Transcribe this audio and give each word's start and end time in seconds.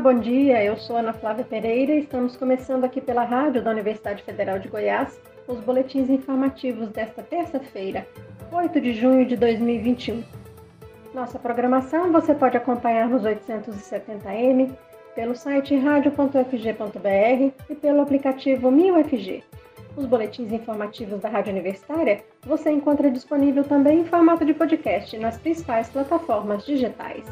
bom 0.00 0.18
dia. 0.18 0.64
Eu 0.64 0.78
sou 0.78 0.96
Ana 0.96 1.12
Flávia 1.12 1.44
Pereira 1.44 1.92
e 1.92 2.00
estamos 2.00 2.34
começando 2.34 2.84
aqui 2.84 3.02
pela 3.02 3.22
rádio 3.22 3.62
da 3.62 3.70
Universidade 3.70 4.22
Federal 4.22 4.58
de 4.58 4.66
Goiás 4.66 5.20
os 5.46 5.60
boletins 5.60 6.08
informativos 6.08 6.88
desta 6.88 7.22
terça-feira, 7.22 8.06
8 8.50 8.80
de 8.80 8.94
junho 8.94 9.26
de 9.26 9.36
2021. 9.36 10.24
Nossa 11.12 11.38
programação 11.38 12.10
você 12.12 12.34
pode 12.34 12.56
acompanhar 12.56 13.08
nos 13.08 13.24
870m, 13.24 14.70
pelo 15.14 15.34
site 15.34 15.76
radio.fg.br 15.76 17.52
e 17.68 17.74
pelo 17.74 18.00
aplicativo 18.00 18.70
1000FG. 18.70 19.42
Os 19.96 20.06
boletins 20.06 20.50
informativos 20.50 21.20
da 21.20 21.28
Rádio 21.28 21.52
Universitária 21.52 22.22
você 22.46 22.70
encontra 22.70 23.10
disponível 23.10 23.64
também 23.64 24.00
em 24.00 24.04
formato 24.04 24.46
de 24.46 24.54
podcast 24.54 25.18
nas 25.18 25.36
principais 25.36 25.90
plataformas 25.90 26.64
digitais. 26.64 27.24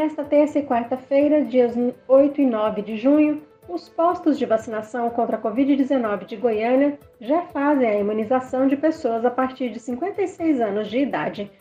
Nesta 0.00 0.24
terça 0.24 0.58
e 0.58 0.64
quarta-feira, 0.64 1.44
dias 1.44 1.74
8 2.08 2.40
e 2.40 2.46
9 2.46 2.80
de 2.80 2.96
junho, 2.96 3.42
os 3.68 3.86
postos 3.86 4.38
de 4.38 4.46
vacinação 4.46 5.10
contra 5.10 5.36
a 5.36 5.42
Covid-19 5.42 6.24
de 6.24 6.36
Goiânia 6.38 6.98
já 7.20 7.42
fazem 7.42 7.86
a 7.86 7.98
imunização 7.98 8.66
de 8.66 8.78
pessoas 8.78 9.26
a 9.26 9.30
partir 9.30 9.68
de 9.68 9.78
56 9.78 10.58
anos 10.58 10.88
de 10.88 11.00
idade. 11.00 11.52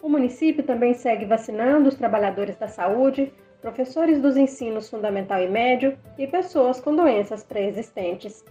O 0.00 0.08
município 0.08 0.62
também 0.64 0.94
segue 0.94 1.26
vacinando 1.26 1.90
os 1.90 1.94
trabalhadores 1.94 2.56
da 2.56 2.66
saúde, 2.66 3.30
professores 3.60 4.18
dos 4.22 4.38
ensinos 4.38 4.88
fundamental 4.88 5.42
e 5.42 5.48
médio 5.50 5.94
e 6.16 6.26
pessoas 6.26 6.80
com 6.80 6.96
doenças 6.96 7.44
pré-existentes. 7.44 8.42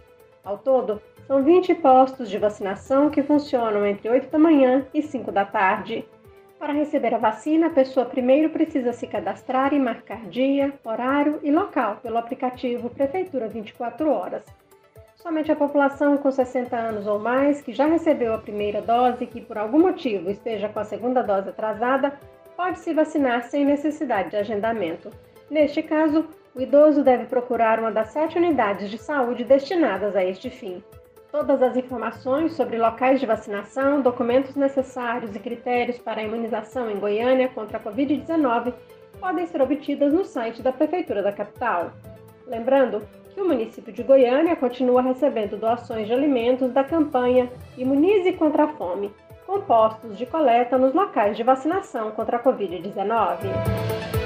Ao 0.43 0.59
todo, 0.59 1.01
são 1.25 1.41
20 1.43 1.73
postos 1.73 2.29
de 2.29 2.37
vacinação 2.37 3.09
que 3.09 3.23
funcionam 3.23 3.87
entre 3.87 4.07
8 4.07 4.29
da 4.29 4.37
manhã 4.37 4.85
e 4.93 5.01
5 5.01 5.31
da 5.31 5.45
tarde. 5.45 6.05
Para 6.61 6.73
receber 6.73 7.11
a 7.15 7.17
vacina, 7.17 7.65
a 7.65 7.69
pessoa 7.71 8.05
primeiro 8.05 8.51
precisa 8.51 8.93
se 8.93 9.07
cadastrar 9.07 9.73
e 9.73 9.79
marcar 9.79 10.27
dia, 10.27 10.71
horário 10.83 11.39
e 11.41 11.49
local 11.49 11.97
pelo 12.03 12.19
aplicativo 12.19 12.87
Prefeitura 12.87 13.47
24 13.47 14.07
Horas. 14.07 14.43
Somente 15.15 15.51
a 15.51 15.55
população 15.55 16.17
com 16.17 16.31
60 16.31 16.77
anos 16.77 17.07
ou 17.07 17.17
mais 17.17 17.63
que 17.63 17.73
já 17.73 17.87
recebeu 17.87 18.31
a 18.31 18.37
primeira 18.37 18.79
dose 18.79 19.23
e 19.23 19.27
que 19.27 19.41
por 19.41 19.57
algum 19.57 19.79
motivo 19.79 20.29
esteja 20.29 20.69
com 20.69 20.79
a 20.79 20.85
segunda 20.85 21.23
dose 21.23 21.49
atrasada 21.49 22.13
pode 22.55 22.77
se 22.77 22.93
vacinar 22.93 23.41
sem 23.45 23.65
necessidade 23.65 24.29
de 24.29 24.37
agendamento. 24.37 25.09
Neste 25.49 25.81
caso, 25.81 26.27
o 26.53 26.61
idoso 26.61 27.03
deve 27.03 27.25
procurar 27.25 27.79
uma 27.79 27.91
das 27.91 28.09
sete 28.09 28.37
unidades 28.37 28.91
de 28.91 28.99
saúde 28.99 29.43
destinadas 29.43 30.15
a 30.15 30.23
este 30.23 30.51
fim. 30.51 30.83
Todas 31.31 31.61
as 31.63 31.77
informações 31.77 32.53
sobre 32.53 32.77
locais 32.77 33.21
de 33.21 33.25
vacinação, 33.25 34.01
documentos 34.01 34.53
necessários 34.53 35.33
e 35.33 35.39
critérios 35.39 35.97
para 35.97 36.19
a 36.19 36.23
imunização 36.25 36.91
em 36.91 36.99
Goiânia 36.99 37.47
contra 37.47 37.77
a 37.77 37.81
Covid-19 37.81 38.73
podem 39.17 39.45
ser 39.45 39.61
obtidas 39.61 40.11
no 40.11 40.25
site 40.25 40.61
da 40.61 40.73
Prefeitura 40.73 41.23
da 41.23 41.31
capital. 41.31 41.93
Lembrando 42.45 43.07
que 43.33 43.39
o 43.39 43.47
município 43.47 43.93
de 43.93 44.03
Goiânia 44.03 44.57
continua 44.57 45.01
recebendo 45.01 45.55
doações 45.55 46.07
de 46.07 46.13
alimentos 46.13 46.73
da 46.73 46.83
campanha 46.83 47.49
Imunize 47.77 48.33
contra 48.33 48.65
a 48.65 48.67
Fome, 48.67 49.09
com 49.45 49.61
postos 49.61 50.17
de 50.17 50.25
coleta 50.25 50.77
nos 50.77 50.93
locais 50.93 51.37
de 51.37 51.43
vacinação 51.43 52.11
contra 52.11 52.37
a 52.37 52.43
Covid-19. 52.43 54.20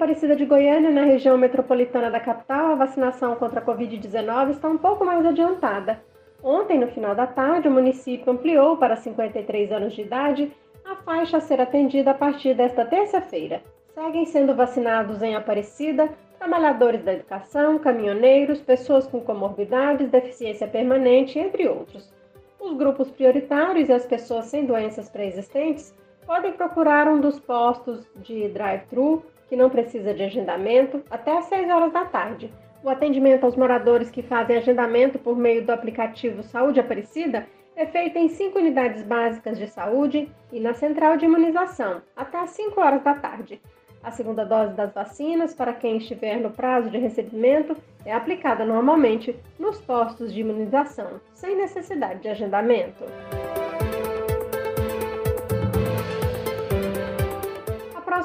Aparecida 0.00 0.34
de 0.34 0.46
Goiânia, 0.46 0.90
na 0.90 1.04
região 1.04 1.36
metropolitana 1.36 2.10
da 2.10 2.18
capital, 2.18 2.72
a 2.72 2.74
vacinação 2.74 3.36
contra 3.36 3.60
a 3.60 3.62
Covid-19 3.62 4.52
está 4.52 4.66
um 4.66 4.78
pouco 4.78 5.04
mais 5.04 5.26
adiantada. 5.26 6.02
Ontem, 6.42 6.78
no 6.78 6.88
final 6.88 7.14
da 7.14 7.26
tarde, 7.26 7.68
o 7.68 7.70
município 7.70 8.32
ampliou 8.32 8.78
para 8.78 8.96
53 8.96 9.70
anos 9.70 9.92
de 9.92 10.00
idade 10.00 10.50
a 10.86 10.96
faixa 10.96 11.36
a 11.36 11.40
ser 11.40 11.60
atendida 11.60 12.12
a 12.12 12.14
partir 12.14 12.54
desta 12.54 12.82
terça-feira. 12.86 13.62
Seguem 13.94 14.24
sendo 14.24 14.54
vacinados 14.54 15.20
em 15.20 15.36
Aparecida 15.36 16.08
trabalhadores 16.38 17.04
da 17.04 17.12
educação, 17.12 17.78
caminhoneiros, 17.78 18.58
pessoas 18.58 19.06
com 19.06 19.20
comorbidades, 19.20 20.08
deficiência 20.08 20.66
permanente, 20.66 21.38
entre 21.38 21.68
outros. 21.68 22.10
Os 22.58 22.72
grupos 22.72 23.10
prioritários 23.10 23.90
e 23.90 23.92
as 23.92 24.06
pessoas 24.06 24.46
sem 24.46 24.64
doenças 24.64 25.10
pré-existentes 25.10 25.94
podem 26.26 26.54
procurar 26.54 27.06
um 27.06 27.20
dos 27.20 27.38
postos 27.38 28.08
de 28.16 28.48
drive-thru, 28.48 29.22
que 29.50 29.56
não 29.56 29.68
precisa 29.68 30.14
de 30.14 30.22
agendamento, 30.22 31.02
até 31.10 31.36
às 31.36 31.46
6 31.46 31.68
horas 31.68 31.92
da 31.92 32.04
tarde. 32.06 32.50
O 32.82 32.88
atendimento 32.88 33.44
aos 33.44 33.56
moradores 33.56 34.10
que 34.10 34.22
fazem 34.22 34.56
agendamento 34.56 35.18
por 35.18 35.36
meio 35.36 35.66
do 35.66 35.70
aplicativo 35.70 36.42
Saúde 36.42 36.80
Aparecida 36.80 37.46
é 37.76 37.84
feito 37.84 38.16
em 38.16 38.28
cinco 38.28 38.58
unidades 38.58 39.02
básicas 39.02 39.58
de 39.58 39.66
saúde 39.66 40.30
e 40.52 40.60
na 40.60 40.72
central 40.72 41.16
de 41.16 41.24
imunização, 41.24 42.00
até 42.16 42.38
às 42.38 42.50
5 42.50 42.80
horas 42.80 43.02
da 43.02 43.14
tarde. 43.14 43.60
A 44.02 44.10
segunda 44.10 44.46
dose 44.46 44.72
das 44.74 44.94
vacinas, 44.94 45.52
para 45.52 45.74
quem 45.74 45.98
estiver 45.98 46.38
no 46.40 46.50
prazo 46.50 46.88
de 46.88 46.96
recebimento, 46.96 47.76
é 48.04 48.14
aplicada 48.14 48.64
normalmente 48.64 49.36
nos 49.58 49.78
postos 49.80 50.32
de 50.32 50.40
imunização, 50.40 51.20
sem 51.34 51.56
necessidade 51.56 52.20
de 52.20 52.28
agendamento. 52.28 53.04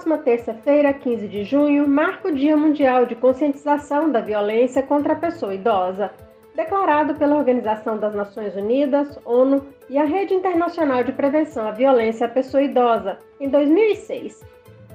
Próxima 0.05 0.17
terça-feira, 0.19 0.93
15 0.93 1.27
de 1.27 1.43
junho, 1.43 1.87
marca 1.87 2.27
o 2.27 2.31
Dia 2.31 2.55
Mundial 2.55 3.07
de 3.07 3.15
Conscientização 3.15 4.11
da 4.11 4.21
Violência 4.21 4.83
contra 4.83 5.13
a 5.13 5.15
Pessoa 5.15 5.55
Idosa, 5.55 6.11
declarado 6.55 7.15
pela 7.15 7.35
Organização 7.35 7.97
das 7.97 8.13
Nações 8.13 8.55
Unidas, 8.55 9.19
ONU 9.25 9.65
e 9.89 9.97
a 9.97 10.03
Rede 10.03 10.35
Internacional 10.35 11.03
de 11.03 11.11
Prevenção 11.11 11.67
à 11.67 11.71
Violência 11.71 12.27
à 12.27 12.29
Pessoa 12.29 12.61
Idosa, 12.61 13.17
em 13.39 13.49
2006 13.49 14.45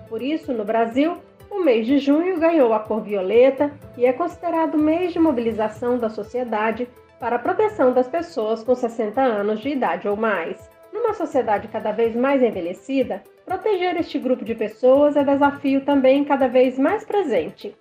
por 0.09 0.21
isso, 0.21 0.53
no 0.53 0.65
Brasil, 0.65 1.19
o 1.49 1.61
mês 1.61 1.87
de 1.87 1.99
junho 1.99 2.41
ganhou 2.41 2.73
a 2.73 2.81
cor 2.81 3.01
violeta 3.01 3.71
e 3.97 4.05
é 4.05 4.13
considerado 4.13 4.77
mês 4.77 5.13
de 5.13 5.21
mobilização 5.21 5.99
da 5.99 6.09
sociedade 6.09 6.89
para 7.21 7.37
a 7.37 7.39
proteção 7.39 7.93
das 7.93 8.09
pessoas 8.09 8.65
com 8.65 8.75
60 8.75 9.21
anos 9.21 9.61
de 9.61 9.69
idade 9.69 10.09
ou 10.09 10.17
mais. 10.17 10.69
Numa 10.93 11.15
sociedade 11.15 11.69
cada 11.69 11.93
vez 11.93 12.17
mais 12.17 12.43
envelhecida, 12.43 13.23
proteger 13.45 13.97
este 13.99 14.19
grupo 14.19 14.45
de 14.45 14.55
pessoas 14.55 15.17
é 15.17 15.25
desafio 15.25 15.85
também 15.85 16.25
cada 16.25 16.49
vez 16.49 16.79
mais 16.79 17.05
presente. 17.05 17.75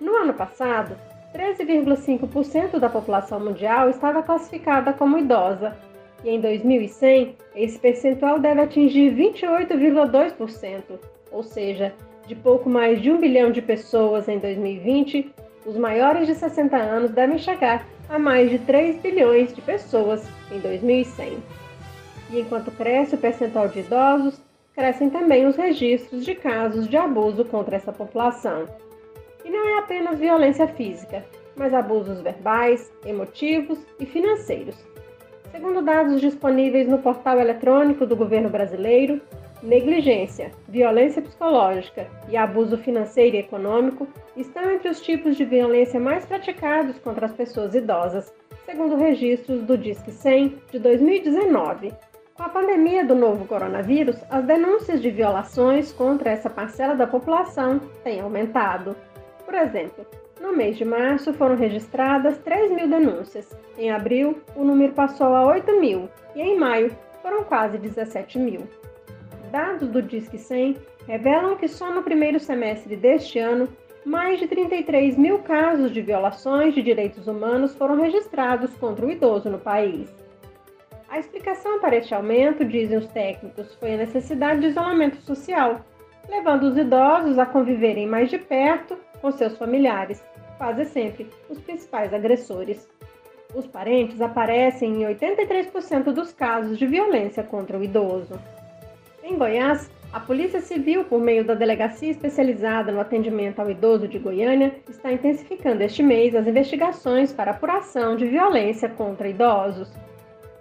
No 0.00 0.14
ano 0.16 0.34
passado, 0.34 0.96
13,5% 1.34 2.78
da 2.78 2.88
população 2.88 3.40
mundial 3.40 3.90
estava 3.90 4.22
classificada 4.22 4.92
como 4.92 5.18
idosa, 5.18 5.76
e 6.24 6.30
em 6.30 6.40
2100 6.40 7.36
esse 7.54 7.78
percentual 7.78 8.38
deve 8.38 8.60
atingir 8.60 9.14
28,2%, 9.14 10.82
ou 11.30 11.42
seja, 11.42 11.94
de 12.26 12.34
pouco 12.34 12.68
mais 12.68 13.00
de 13.00 13.10
um 13.10 13.18
bilhão 13.18 13.50
de 13.52 13.62
pessoas 13.62 14.28
em 14.28 14.38
2020, 14.38 15.32
os 15.64 15.76
maiores 15.76 16.26
de 16.26 16.34
60 16.34 16.76
anos 16.76 17.10
devem 17.10 17.38
chegar 17.38 17.86
a 18.08 18.18
mais 18.18 18.50
de 18.50 18.58
3 18.60 19.00
bilhões 19.00 19.52
de 19.52 19.60
pessoas 19.60 20.26
em 20.50 20.58
2100. 20.58 21.38
E 22.30 22.40
enquanto 22.40 22.70
cresce 22.70 23.14
o 23.14 23.18
percentual 23.18 23.68
de 23.68 23.80
idosos, 23.80 24.40
crescem 24.76 25.10
também 25.10 25.46
os 25.46 25.56
registros 25.56 26.24
de 26.24 26.34
casos 26.34 26.86
de 26.86 26.96
abuso 26.96 27.44
contra 27.44 27.74
essa 27.74 27.92
população. 27.92 28.66
E 29.44 29.50
não 29.50 29.66
é 29.66 29.78
apenas 29.78 30.18
violência 30.18 30.68
física, 30.68 31.24
mas 31.56 31.74
abusos 31.74 32.20
verbais, 32.20 32.92
emotivos 33.04 33.78
e 33.98 34.06
financeiros. 34.06 34.76
Segundo 35.50 35.82
dados 35.82 36.20
disponíveis 36.20 36.86
no 36.86 36.98
portal 36.98 37.40
eletrônico 37.40 38.06
do 38.06 38.14
governo 38.14 38.50
brasileiro, 38.50 39.20
Negligência, 39.62 40.52
violência 40.68 41.22
psicológica 41.22 42.06
e 42.28 42.36
abuso 42.36 42.76
financeiro 42.76 43.36
e 43.36 43.38
econômico 43.40 44.06
estão 44.36 44.70
entre 44.70 44.90
os 44.90 45.00
tipos 45.00 45.34
de 45.34 45.46
violência 45.46 45.98
mais 45.98 46.26
praticados 46.26 46.98
contra 46.98 47.24
as 47.24 47.32
pessoas 47.32 47.74
idosas, 47.74 48.32
segundo 48.66 48.96
registros 48.96 49.62
do 49.62 49.78
Disque 49.78 50.12
100 50.12 50.58
de 50.70 50.78
2019. 50.78 51.92
Com 52.36 52.42
a 52.42 52.48
pandemia 52.50 53.02
do 53.02 53.14
novo 53.14 53.46
coronavírus, 53.46 54.22
as 54.28 54.44
denúncias 54.44 55.00
de 55.00 55.10
violações 55.10 55.90
contra 55.90 56.30
essa 56.30 56.50
parcela 56.50 56.94
da 56.94 57.06
população 57.06 57.80
têm 58.04 58.20
aumentado. 58.20 58.94
Por 59.42 59.54
exemplo, 59.54 60.06
no 60.38 60.54
mês 60.54 60.76
de 60.76 60.84
março 60.84 61.32
foram 61.32 61.56
registradas 61.56 62.36
3 62.38 62.72
mil 62.72 62.88
denúncias, 62.88 63.56
em 63.78 63.90
abril 63.90 64.42
o 64.54 64.62
número 64.62 64.92
passou 64.92 65.34
a 65.34 65.46
8 65.46 65.80
mil 65.80 66.10
e 66.34 66.42
em 66.42 66.58
maio 66.58 66.94
foram 67.22 67.42
quase 67.42 67.78
17 67.78 68.38
mil. 68.38 68.68
Dados 69.50 69.88
do 69.88 70.02
Disque 70.02 70.36
100 70.36 70.76
revelam 71.06 71.56
que 71.56 71.66
só 71.66 71.90
no 71.90 72.02
primeiro 72.02 72.38
semestre 72.38 72.96
deste 72.96 73.38
ano, 73.38 73.66
mais 74.04 74.38
de 74.38 74.46
33 74.46 75.16
mil 75.16 75.38
casos 75.38 75.90
de 75.90 76.02
violações 76.02 76.74
de 76.74 76.82
direitos 76.82 77.26
humanos 77.26 77.74
foram 77.74 77.98
registrados 77.98 78.74
contra 78.74 79.06
o 79.06 79.10
idoso 79.10 79.48
no 79.48 79.58
país. 79.58 80.25
A 81.08 81.18
explicação 81.18 81.80
para 81.80 81.96
este 81.96 82.14
aumento, 82.14 82.64
dizem 82.64 82.98
os 82.98 83.06
técnicos, 83.06 83.74
foi 83.76 83.94
a 83.94 83.98
necessidade 83.98 84.60
de 84.60 84.66
isolamento 84.66 85.16
social, 85.22 85.80
levando 86.28 86.64
os 86.64 86.76
idosos 86.76 87.38
a 87.38 87.46
conviverem 87.46 88.06
mais 88.06 88.28
de 88.28 88.38
perto 88.38 88.98
com 89.20 89.30
seus 89.30 89.56
familiares, 89.56 90.22
quase 90.58 90.84
sempre 90.86 91.30
os 91.48 91.60
principais 91.60 92.12
agressores. 92.12 92.88
Os 93.54 93.66
parentes 93.66 94.20
aparecem 94.20 95.02
em 95.02 95.06
83% 95.06 96.12
dos 96.12 96.32
casos 96.32 96.78
de 96.78 96.86
violência 96.86 97.42
contra 97.42 97.78
o 97.78 97.84
idoso. 97.84 98.38
Em 99.22 99.38
Goiás, 99.38 99.90
a 100.12 100.20
Polícia 100.20 100.60
Civil, 100.60 101.04
por 101.04 101.20
meio 101.20 101.44
da 101.44 101.54
Delegacia 101.54 102.10
Especializada 102.10 102.90
no 102.90 103.00
Atendimento 103.00 103.60
ao 103.60 103.70
Idoso 103.70 104.08
de 104.08 104.18
Goiânia, 104.18 104.74
está 104.88 105.12
intensificando 105.12 105.82
este 105.82 106.02
mês 106.02 106.34
as 106.34 106.46
investigações 106.46 107.32
para 107.32 107.50
apuração 107.52 108.16
de 108.16 108.26
violência 108.26 108.88
contra 108.88 109.28
idosos. 109.28 109.92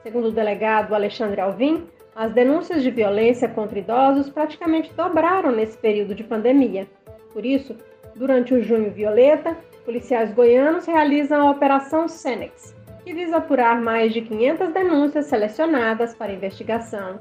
Segundo 0.05 0.27
o 0.27 0.31
delegado 0.31 0.93
Alexandre 0.93 1.41
Alvim, 1.41 1.87
as 2.15 2.31
denúncias 2.31 2.83
de 2.83 2.91
violência 2.91 3.49
contra 3.49 3.79
idosos 3.79 4.29
praticamente 4.29 4.93
dobraram 4.93 5.51
nesse 5.51 5.75
período 5.79 6.13
de 6.13 6.23
pandemia. 6.23 6.85
Por 7.33 7.43
isso, 7.43 7.75
durante 8.15 8.53
o 8.53 8.61
Junho 8.61 8.91
Violeta, 8.91 9.57
policiais 9.83 10.31
goianos 10.31 10.85
realizam 10.85 11.47
a 11.47 11.49
Operação 11.49 12.07
Senex, 12.07 12.75
que 13.03 13.15
visa 13.15 13.37
apurar 13.37 13.81
mais 13.81 14.13
de 14.13 14.21
500 14.21 14.71
denúncias 14.71 15.25
selecionadas 15.25 16.13
para 16.13 16.31
investigação. 16.31 17.19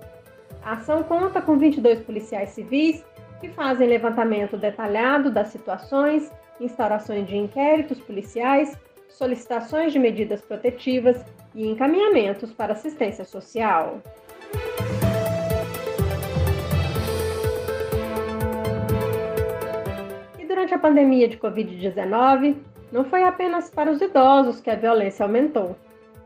A 0.62 0.72
ação 0.72 1.02
conta 1.04 1.40
com 1.40 1.56
22 1.56 2.00
policiais 2.00 2.50
civis 2.50 3.02
que 3.40 3.48
fazem 3.48 3.88
levantamento 3.88 4.58
detalhado 4.58 5.30
das 5.30 5.48
situações, 5.48 6.30
instaurações 6.60 7.26
de 7.26 7.34
inquéritos 7.34 7.98
policiais, 8.00 8.76
solicitações 9.14 9.92
de 9.92 9.98
medidas 9.98 10.42
protetivas 10.42 11.24
e 11.54 11.66
encaminhamentos 11.66 12.52
para 12.52 12.72
assistência 12.72 13.24
social. 13.24 14.02
E 20.38 20.44
durante 20.44 20.74
a 20.74 20.78
pandemia 20.78 21.28
de 21.28 21.38
Covid-19, 21.38 22.56
não 22.90 23.04
foi 23.04 23.22
apenas 23.22 23.70
para 23.70 23.90
os 23.90 24.00
idosos 24.00 24.60
que 24.60 24.70
a 24.70 24.76
violência 24.76 25.24
aumentou. 25.24 25.76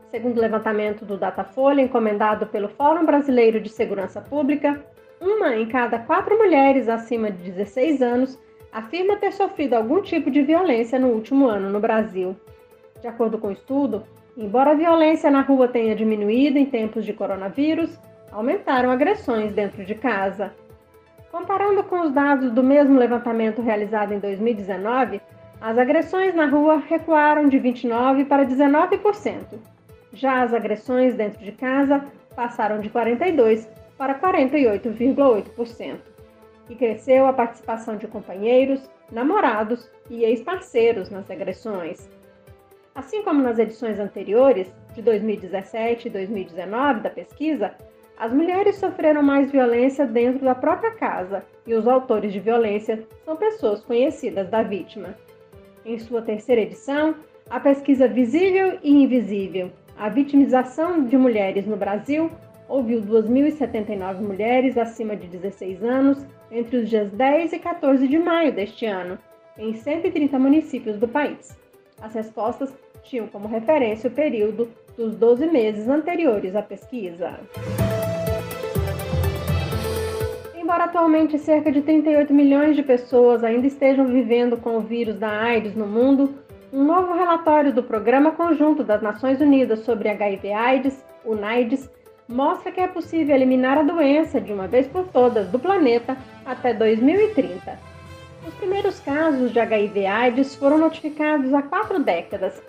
Segundo 0.09 0.37
o 0.37 0.41
levantamento 0.41 1.05
do 1.05 1.17
Datafolha, 1.17 1.81
encomendado 1.81 2.47
pelo 2.47 2.69
Fórum 2.69 3.05
Brasileiro 3.05 3.61
de 3.61 3.69
Segurança 3.69 4.19
Pública, 4.19 4.83
uma 5.21 5.55
em 5.55 5.67
cada 5.67 5.99
quatro 5.99 6.35
mulheres 6.37 6.89
acima 6.89 7.29
de 7.29 7.51
16 7.51 8.01
anos 8.01 8.39
afirma 8.71 9.17
ter 9.17 9.33
sofrido 9.33 9.75
algum 9.75 10.01
tipo 10.01 10.31
de 10.31 10.41
violência 10.41 10.97
no 10.97 11.09
último 11.09 11.47
ano 11.47 11.69
no 11.69 11.79
Brasil. 11.79 12.35
De 13.01 13.07
acordo 13.07 13.37
com 13.37 13.47
o 13.47 13.51
estudo, 13.51 14.03
embora 14.37 14.71
a 14.71 14.75
violência 14.75 15.31
na 15.31 15.41
rua 15.41 15.67
tenha 15.67 15.95
diminuído 15.95 16.57
em 16.57 16.65
tempos 16.65 17.05
de 17.05 17.13
coronavírus, 17.13 17.97
aumentaram 18.31 18.91
agressões 18.91 19.53
dentro 19.53 19.83
de 19.85 19.95
casa. 19.95 20.53
Comparando 21.31 21.83
com 21.83 22.01
os 22.01 22.11
dados 22.11 22.51
do 22.51 22.63
mesmo 22.63 22.97
levantamento 22.97 23.61
realizado 23.61 24.13
em 24.13 24.19
2019, 24.19 25.21
as 25.61 25.77
agressões 25.77 26.33
na 26.33 26.45
rua 26.45 26.77
recuaram 26.77 27.47
de 27.47 27.59
29% 27.59 28.25
para 28.27 28.45
19%. 28.45 29.59
Já 30.13 30.41
as 30.41 30.53
agressões 30.53 31.15
dentro 31.15 31.43
de 31.43 31.51
casa 31.51 32.03
passaram 32.35 32.79
de 32.79 32.89
42% 32.89 33.67
para 33.97 34.17
48,8%. 34.19 35.97
E 36.69 36.75
cresceu 36.75 37.25
a 37.25 37.33
participação 37.33 37.97
de 37.97 38.07
companheiros, 38.07 38.89
namorados 39.11 39.89
e 40.09 40.23
ex-parceiros 40.23 41.09
nas 41.09 41.29
agressões. 41.29 42.09
Assim 42.99 43.23
como 43.23 43.41
nas 43.41 43.57
edições 43.57 43.97
anteriores, 43.97 44.69
de 44.93 45.01
2017 45.01 46.09
e 46.09 46.11
2019 46.11 46.99
da 46.99 47.09
pesquisa, 47.09 47.73
as 48.17 48.33
mulheres 48.33 48.75
sofreram 48.75 49.23
mais 49.23 49.49
violência 49.49 50.05
dentro 50.05 50.43
da 50.43 50.53
própria 50.53 50.91
casa 50.91 51.45
e 51.65 51.73
os 51.73 51.87
autores 51.87 52.33
de 52.33 52.41
violência 52.41 53.07
são 53.23 53.37
pessoas 53.37 53.81
conhecidas 53.85 54.49
da 54.49 54.63
vítima. 54.63 55.15
Em 55.85 55.97
sua 55.97 56.21
terceira 56.21 56.59
edição, 56.59 57.15
a 57.49 57.57
pesquisa 57.57 58.05
Visível 58.05 58.77
e 58.83 58.91
Invisível 58.91 59.71
a 59.97 60.09
vitimização 60.09 61.05
de 61.05 61.15
mulheres 61.15 61.65
no 61.65 61.77
Brasil 61.77 62.29
ouviu 62.67 63.01
2.079 63.01 64.19
mulheres 64.19 64.77
acima 64.77 65.15
de 65.15 65.25
16 65.27 65.81
anos 65.85 66.27
entre 66.51 66.75
os 66.75 66.89
dias 66.89 67.09
10 67.11 67.53
e 67.53 67.59
14 67.59 68.09
de 68.09 68.19
maio 68.19 68.53
deste 68.53 68.85
ano, 68.85 69.17
em 69.57 69.73
130 69.73 70.37
municípios 70.37 70.97
do 70.97 71.07
país. 71.07 71.57
As 72.01 72.13
respostas 72.13 72.73
tinham 73.03 73.27
como 73.27 73.47
referência 73.47 74.09
o 74.09 74.13
período 74.13 74.69
dos 74.97 75.15
12 75.15 75.47
meses 75.47 75.87
anteriores 75.87 76.55
à 76.55 76.61
pesquisa. 76.61 77.39
Embora 80.55 80.83
atualmente 80.83 81.39
cerca 81.39 81.71
de 81.71 81.81
38 81.81 82.33
milhões 82.33 82.75
de 82.75 82.83
pessoas 82.83 83.43
ainda 83.43 83.65
estejam 83.65 84.05
vivendo 84.05 84.57
com 84.57 84.77
o 84.77 84.81
vírus 84.81 85.15
da 85.15 85.29
AIDS 85.29 85.75
no 85.75 85.87
mundo, 85.87 86.35
um 86.71 86.83
novo 86.83 87.13
relatório 87.13 87.73
do 87.73 87.81
Programa 87.81 88.31
Conjunto 88.31 88.83
das 88.83 89.01
Nações 89.01 89.41
Unidas 89.41 89.79
sobre 89.79 90.09
HIV/AIDS, 90.09 91.03
UNAIDS, 91.25 91.89
mostra 92.27 92.71
que 92.71 92.79
é 92.79 92.87
possível 92.87 93.35
eliminar 93.35 93.79
a 93.79 93.83
doença 93.83 94.39
de 94.39 94.53
uma 94.53 94.67
vez 94.67 94.85
por 94.85 95.07
todas 95.07 95.47
do 95.47 95.57
planeta 95.57 96.15
até 96.45 96.73
2030. 96.73 97.79
Os 98.47 98.53
primeiros 98.53 98.99
casos 98.99 99.51
de 99.51 99.59
HIV/AIDS 99.59 100.55
foram 100.55 100.77
notificados 100.77 101.53
há 101.53 101.63
quatro 101.63 101.99
décadas, 102.03 102.61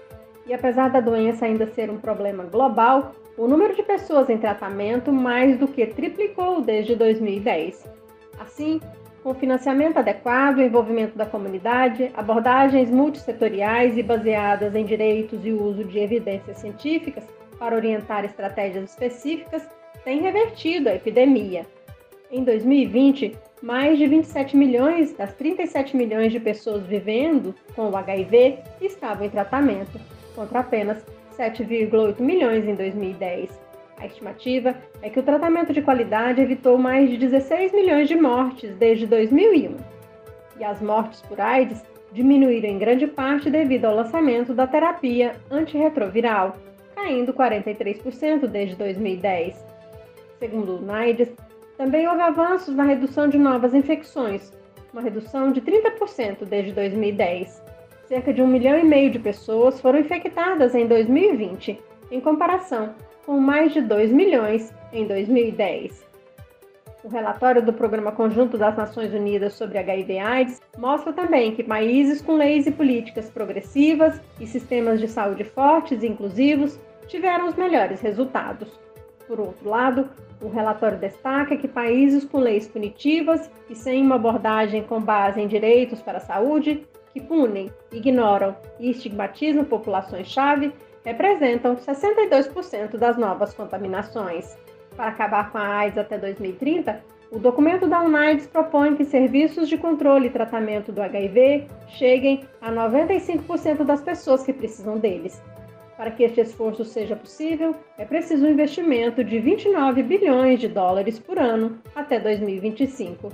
e 0.50 0.52
apesar 0.52 0.90
da 0.90 1.00
doença 1.00 1.46
ainda 1.46 1.64
ser 1.68 1.88
um 1.88 1.96
problema 1.96 2.42
global, 2.42 3.14
o 3.38 3.46
número 3.46 3.72
de 3.72 3.84
pessoas 3.84 4.28
em 4.28 4.36
tratamento 4.36 5.12
mais 5.12 5.56
do 5.56 5.68
que 5.68 5.86
triplicou 5.86 6.60
desde 6.60 6.96
2010. 6.96 7.88
Assim, 8.36 8.80
com 9.22 9.32
financiamento 9.32 9.98
adequado, 9.98 10.58
envolvimento 10.58 11.16
da 11.16 11.24
comunidade, 11.24 12.10
abordagens 12.14 12.90
multissetoriais 12.90 13.96
e 13.96 14.02
baseadas 14.02 14.74
em 14.74 14.84
direitos 14.84 15.46
e 15.46 15.52
uso 15.52 15.84
de 15.84 16.00
evidências 16.00 16.58
científicas 16.58 17.22
para 17.56 17.76
orientar 17.76 18.24
estratégias 18.24 18.90
específicas, 18.90 19.68
tem 20.04 20.20
revertido 20.20 20.88
a 20.88 20.96
epidemia. 20.96 21.64
Em 22.28 22.42
2020, 22.42 23.38
mais 23.62 23.98
de 23.98 24.06
27 24.08 24.56
milhões 24.56 25.12
das 25.12 25.32
37 25.34 25.96
milhões 25.96 26.32
de 26.32 26.40
pessoas 26.40 26.82
vivendo 26.86 27.54
com 27.76 27.88
o 27.88 27.96
HIV 27.96 28.58
estavam 28.80 29.26
em 29.26 29.30
tratamento, 29.30 30.00
contra 30.34 30.60
apenas 30.60 31.04
7,8 31.36 32.20
milhões 32.20 32.66
em 32.66 32.74
2010. 32.74 33.60
A 33.98 34.06
estimativa 34.06 34.74
é 35.02 35.10
que 35.10 35.20
o 35.20 35.22
tratamento 35.22 35.72
de 35.72 35.82
qualidade 35.82 36.40
evitou 36.40 36.78
mais 36.78 37.10
de 37.10 37.18
16 37.18 37.72
milhões 37.72 38.08
de 38.08 38.16
mortes 38.16 38.74
desde 38.76 39.06
2001. 39.06 39.76
E 40.58 40.64
as 40.64 40.80
mortes 40.80 41.20
por 41.22 41.40
AIDS 41.40 41.82
diminuíram 42.12 42.68
em 42.68 42.78
grande 42.78 43.06
parte 43.06 43.50
devido 43.50 43.84
ao 43.84 43.94
lançamento 43.94 44.54
da 44.54 44.66
terapia 44.66 45.36
antirretroviral, 45.50 46.56
caindo 46.94 47.32
43% 47.32 48.46
desde 48.46 48.74
2010. 48.76 49.64
Segundo 50.38 50.76
o 50.76 50.80
NIDES, 50.80 51.32
também 51.76 52.08
houve 52.08 52.20
avanços 52.20 52.74
na 52.74 52.84
redução 52.84 53.28
de 53.28 53.38
novas 53.38 53.74
infecções, 53.74 54.52
uma 54.92 55.02
redução 55.02 55.52
de 55.52 55.60
30% 55.60 56.44
desde 56.46 56.72
2010. 56.72 57.62
Cerca 58.10 58.34
de 58.34 58.42
um 58.42 58.46
milhão 58.48 58.76
e 58.76 58.82
meio 58.82 59.08
de 59.08 59.20
pessoas 59.20 59.80
foram 59.80 60.00
infectadas 60.00 60.74
em 60.74 60.84
2020, 60.84 61.80
em 62.10 62.20
comparação 62.20 62.92
com 63.24 63.38
mais 63.38 63.72
de 63.72 63.80
2 63.80 64.10
milhões 64.10 64.74
em 64.92 65.06
2010. 65.06 66.04
O 67.04 67.08
relatório 67.08 67.64
do 67.64 67.72
Programa 67.72 68.10
Conjunto 68.10 68.58
das 68.58 68.76
Nações 68.76 69.14
Unidas 69.14 69.52
sobre 69.52 69.78
HIV/AIDS 69.78 70.60
mostra 70.76 71.12
também 71.12 71.54
que 71.54 71.62
países 71.62 72.20
com 72.20 72.34
leis 72.34 72.66
e 72.66 72.72
políticas 72.72 73.30
progressivas 73.30 74.20
e 74.40 74.46
sistemas 74.48 74.98
de 74.98 75.06
saúde 75.06 75.44
fortes 75.44 76.02
e 76.02 76.08
inclusivos 76.08 76.80
tiveram 77.06 77.46
os 77.46 77.54
melhores 77.54 78.00
resultados. 78.00 78.76
Por 79.28 79.38
outro 79.38 79.70
lado, 79.70 80.10
o 80.42 80.48
relatório 80.48 80.98
destaca 80.98 81.56
que 81.56 81.68
países 81.68 82.24
com 82.24 82.38
leis 82.38 82.66
punitivas 82.66 83.48
e 83.68 83.76
sem 83.76 84.02
uma 84.02 84.16
abordagem 84.16 84.82
com 84.82 85.00
base 85.00 85.40
em 85.40 85.46
direitos 85.46 86.02
para 86.02 86.18
a 86.18 86.20
saúde, 86.20 86.84
que 87.12 87.20
punem, 87.20 87.70
ignoram 87.92 88.56
e 88.78 88.90
estigmatizam 88.90 89.64
populações-chave, 89.64 90.72
representam 91.04 91.76
62% 91.76 92.96
das 92.96 93.16
novas 93.16 93.54
contaminações. 93.54 94.56
Para 94.96 95.08
acabar 95.08 95.50
com 95.50 95.58
a 95.58 95.78
AIDS 95.78 95.98
até 95.98 96.18
2030, 96.18 97.02
o 97.32 97.38
documento 97.38 97.86
da 97.86 98.02
UNAIDS 98.02 98.48
propõe 98.48 98.96
que 98.96 99.04
serviços 99.04 99.68
de 99.68 99.78
controle 99.78 100.26
e 100.26 100.30
tratamento 100.30 100.90
do 100.90 101.00
HIV 101.00 101.68
cheguem 101.86 102.44
a 102.60 102.72
95% 102.72 103.84
das 103.84 104.02
pessoas 104.02 104.42
que 104.42 104.52
precisam 104.52 104.98
deles. 104.98 105.40
Para 105.96 106.10
que 106.10 106.24
este 106.24 106.40
esforço 106.40 106.84
seja 106.84 107.14
possível, 107.14 107.76
é 107.98 108.04
preciso 108.04 108.44
um 108.44 108.50
investimento 108.50 109.22
de 109.22 109.38
29 109.38 110.02
bilhões 110.02 110.58
de 110.58 110.66
dólares 110.66 111.18
por 111.18 111.38
ano 111.38 111.78
até 111.94 112.18
2025. 112.18 113.28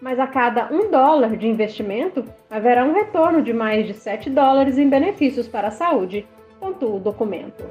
Mas 0.00 0.20
a 0.20 0.26
cada 0.26 0.72
um 0.72 0.90
dólar 0.90 1.36
de 1.36 1.48
investimento, 1.48 2.24
haverá 2.50 2.84
um 2.84 2.92
retorno 2.92 3.42
de 3.42 3.52
mais 3.52 3.86
de 3.86 3.94
7 3.94 4.28
dólares 4.28 4.76
em 4.76 4.88
benefícios 4.88 5.48
para 5.48 5.68
a 5.68 5.70
saúde, 5.70 6.26
pontua 6.60 6.96
o 6.96 7.00
documento. 7.00 7.64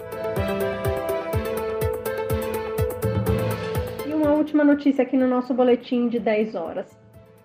E 4.08 4.14
uma 4.14 4.34
última 4.34 4.64
notícia 4.64 5.04
aqui 5.04 5.16
no 5.16 5.28
nosso 5.28 5.54
boletim 5.54 6.08
de 6.08 6.20
10 6.20 6.56
horas. 6.56 6.98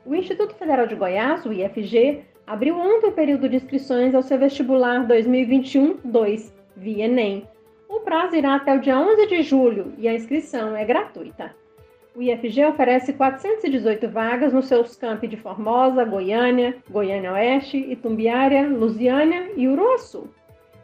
O 0.06 0.14
Instituto 0.14 0.54
Federal 0.54 0.87
de 0.87 0.94
Goiás, 0.94 1.44
o 1.44 1.52
IFG, 1.52 2.25
abriu 2.46 2.75
ontem 2.76 3.08
o 3.08 3.12
período 3.12 3.49
de 3.49 3.56
inscrições 3.56 4.14
ao 4.14 4.22
seu 4.22 4.38
vestibular 4.38 5.06
2021-2, 5.06 6.52
via 6.75 7.04
Enem. 7.04 7.46
O 7.88 8.00
prazo 8.00 8.34
irá 8.34 8.54
até 8.54 8.75
o 8.75 8.80
dia 8.80 8.99
11 8.99 9.26
de 9.26 9.42
julho 9.42 9.92
e 9.99 10.08
a 10.08 10.14
inscrição 10.14 10.75
é 10.75 10.84
gratuita. 10.84 11.54
O 12.14 12.21
IFG 12.21 12.64
oferece 12.67 13.12
418 13.12 14.09
vagas 14.09 14.52
nos 14.52 14.67
seus 14.67 14.97
campi 14.97 15.29
de 15.29 15.37
Formosa, 15.37 16.05
Goiânia, 16.05 16.76
Goiânia 16.90 17.33
Oeste, 17.33 17.76
Itumbiária, 17.76 18.69
Lusiânia 18.69 19.52
e 19.57 19.69
Uruaçu. 19.69 20.29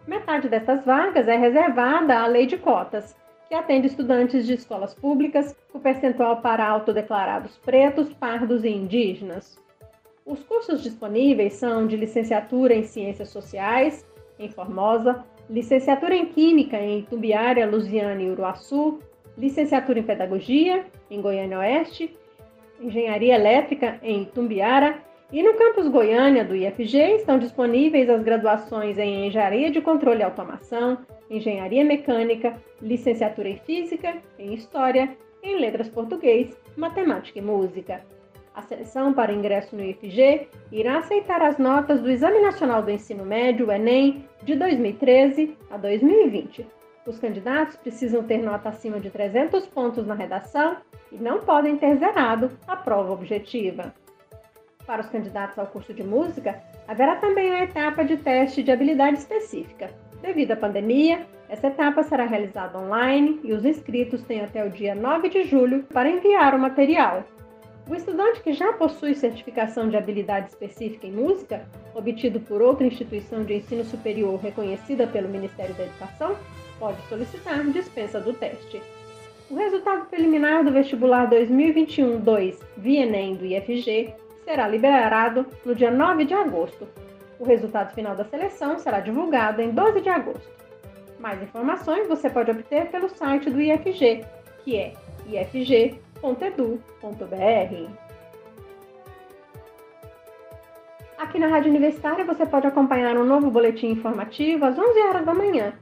Metade 0.06 0.49
dessas 0.49 0.85
vagas 0.85 1.26
é 1.26 1.37
reservada 1.37 2.21
à 2.21 2.26
lei 2.28 2.47
de 2.47 2.56
cotas, 2.56 3.16
que 3.49 3.54
atende 3.54 3.88
estudantes 3.88 4.47
de 4.47 4.54
escolas 4.54 4.95
públicas 4.95 5.56
com 5.73 5.80
percentual 5.80 6.40
para 6.40 6.66
autodeclarados 6.66 7.56
pretos, 7.59 8.12
pardos 8.12 8.62
e 8.64 8.68
indígenas. 8.68 9.59
Os 10.25 10.42
cursos 10.45 10.83
disponíveis 10.83 11.54
são 11.54 11.88
de 11.88 11.97
licenciatura 11.97 12.73
em 12.73 12.85
Ciências 12.85 13.30
Sociais, 13.30 14.06
em 14.38 14.49
Formosa, 14.49 15.25
licenciatura 15.50 16.14
em 16.14 16.26
Química 16.26 16.76
em 16.76 17.00
Itumbiária, 17.00 17.66
Lusiana 17.66 18.23
e 18.23 18.30
Uruaçu, 18.30 19.00
licenciatura 19.36 19.98
em 19.98 20.02
Pedagogia 20.02 20.84
em 21.10 21.20
Goiânia 21.20 21.58
Oeste, 21.58 22.16
Engenharia 22.80 23.34
Elétrica 23.34 23.98
em 24.02 24.22
Itumbiara 24.22 24.98
e 25.32 25.42
no 25.42 25.54
campus 25.54 25.88
Goiânia 25.88 26.44
do 26.44 26.54
IFG 26.54 27.16
estão 27.16 27.38
disponíveis 27.38 28.08
as 28.08 28.22
graduações 28.22 28.96
em 28.96 29.26
Engenharia 29.26 29.70
de 29.70 29.80
Controle 29.80 30.20
e 30.20 30.22
Automação, 30.22 30.98
Engenharia 31.28 31.84
Mecânica, 31.84 32.54
Licenciatura 32.80 33.48
em 33.48 33.56
Física, 33.58 34.16
em 34.38 34.54
História, 34.54 35.16
em 35.42 35.58
Letras 35.58 35.88
Português, 35.88 36.56
Matemática 36.76 37.38
e 37.38 37.42
Música. 37.42 38.04
A 38.54 38.62
seleção 38.62 39.12
para 39.12 39.32
ingresso 39.32 39.76
no 39.76 39.84
IFG 39.84 40.48
irá 40.72 40.98
aceitar 40.98 41.42
as 41.42 41.58
notas 41.58 42.00
do 42.00 42.10
Exame 42.10 42.40
Nacional 42.40 42.82
do 42.82 42.90
Ensino 42.90 43.24
Médio, 43.24 43.70
Enem, 43.70 44.24
de 44.44 44.54
2013 44.54 45.56
a 45.70 45.76
2020. 45.76 46.66
Os 47.06 47.20
candidatos 47.20 47.76
precisam 47.76 48.25
ter 48.25 48.38
nota 48.38 48.68
acima 48.68 48.98
de 48.98 49.10
300 49.10 49.64
pontos 49.66 50.04
na 50.04 50.14
redação 50.14 50.76
e 51.12 51.16
não 51.16 51.40
podem 51.40 51.76
ter 51.76 51.96
zerado 51.98 52.50
a 52.66 52.75
prova 52.75 53.12
objetiva. 53.12 53.94
Para 54.84 55.02
os 55.02 55.08
candidatos 55.08 55.58
ao 55.58 55.68
curso 55.68 55.94
de 55.94 56.02
música, 56.02 56.60
haverá 56.88 57.16
também 57.16 57.52
a 57.52 57.62
etapa 57.62 58.04
de 58.04 58.16
teste 58.16 58.62
de 58.62 58.72
habilidade 58.72 59.18
específica. 59.18 59.90
Devido 60.20 60.52
à 60.52 60.56
pandemia, 60.56 61.26
essa 61.48 61.68
etapa 61.68 62.02
será 62.02 62.25
realizada 62.25 62.76
online 62.76 63.40
e 63.44 63.52
os 63.52 63.64
inscritos 63.64 64.22
têm 64.22 64.40
até 64.40 64.64
o 64.64 64.70
dia 64.70 64.94
9 64.94 65.28
de 65.28 65.44
julho 65.44 65.84
para 65.84 66.10
enviar 66.10 66.54
o 66.54 66.58
material. 66.58 67.22
O 67.88 67.94
estudante 67.94 68.42
que 68.42 68.52
já 68.52 68.72
possui 68.72 69.14
certificação 69.14 69.88
de 69.88 69.96
habilidade 69.96 70.48
específica 70.48 71.06
em 71.06 71.12
música, 71.12 71.64
obtido 71.94 72.40
por 72.40 72.60
outra 72.60 72.84
instituição 72.84 73.44
de 73.44 73.54
ensino 73.54 73.84
superior 73.84 74.40
reconhecida 74.40 75.06
pelo 75.06 75.28
Ministério 75.28 75.72
da 75.76 75.84
Educação, 75.84 76.36
pode 76.78 77.00
solicitar 77.09 77.64
dispensa 77.64 78.21
do 78.21 78.33
teste. 78.33 78.83
O 79.50 79.56
resultado 79.56 80.06
preliminar 80.06 80.64
do 80.64 80.73
vestibular 80.73 81.30
2021-2 81.30 82.56
via 82.76 83.02
Enem 83.02 83.35
do 83.35 83.45
IFG 83.45 84.14
será 84.45 84.66
liberado 84.66 85.47
no 85.64 85.75
dia 85.75 85.90
9 85.90 86.25
de 86.25 86.35
agosto. 86.35 86.88
O 87.38 87.45
resultado 87.45 87.95
final 87.95 88.16
da 88.16 88.25
seleção 88.25 88.78
será 88.78 89.00
divulgado 89.00 89.62
em 89.62 89.71
12 89.71 90.00
de 90.00 90.09
agosto. 90.09 90.50
Mais 91.18 91.40
informações 91.42 92.09
você 92.09 92.28
pode 92.28 92.50
obter 92.50 92.90
pelo 92.90 93.09
site 93.09 93.50
do 93.50 93.61
IFG, 93.61 94.25
que 94.64 94.76
é 94.76 94.95
ifg 95.28 96.00
www.edu.br. 96.21 97.90
Aqui 101.18 101.38
na 101.38 101.47
Rádio 101.47 101.71
Universitária 101.71 102.25
você 102.25 102.45
pode 102.45 102.66
acompanhar 102.66 103.16
um 103.16 103.25
novo 103.25 103.50
boletim 103.50 103.88
informativo 103.88 104.64
às 104.64 104.78
11 104.78 105.00
horas 105.00 105.25
da 105.25 105.35
manhã. 105.35 105.73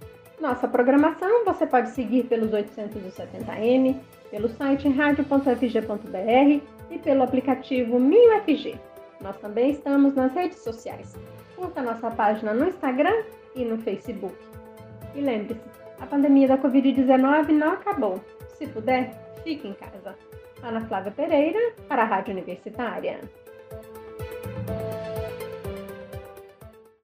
Nossa 0.40 0.66
programação 0.66 1.44
você 1.44 1.66
pode 1.66 1.90
seguir 1.90 2.24
pelos 2.24 2.50
870M, 2.50 4.00
pelo 4.30 4.48
site 4.48 4.88
radio.fg.br 4.88 6.60
e 6.90 6.98
pelo 6.98 7.22
aplicativo 7.22 7.98
MinUFG. 7.98 8.78
Nós 9.20 9.36
também 9.38 9.70
estamos 9.70 10.14
nas 10.14 10.32
redes 10.34 10.58
sociais. 10.58 11.16
Curta 11.56 11.82
nossa 11.82 12.10
página 12.10 12.52
no 12.52 12.68
Instagram 12.68 13.22
e 13.54 13.64
no 13.64 13.78
Facebook. 13.78 14.36
E 15.14 15.20
lembre-se, 15.20 15.60
a 16.00 16.06
pandemia 16.06 16.48
da 16.48 16.58
Covid-19 16.58 17.50
não 17.50 17.72
acabou. 17.72 18.20
Se 18.48 18.66
puder, 18.66 19.14
fique 19.44 19.68
em 19.68 19.72
casa. 19.74 20.16
Ana 20.62 20.80
Flávia 20.86 21.12
Pereira, 21.12 21.58
para 21.88 22.02
a 22.02 22.06
Rádio 22.06 22.32
Universitária. 22.32 23.20